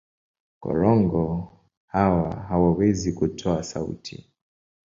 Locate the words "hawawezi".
2.47-3.13